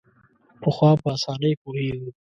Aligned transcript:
پخوا 0.61 0.91
په 1.01 1.07
اسانۍ 1.15 1.53
پوهېږو. 1.61 2.09